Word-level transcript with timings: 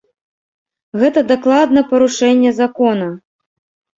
Гэта 1.01 1.19
дакладна 1.33 1.83
парушэнне 1.91 2.51
закона! 2.63 3.11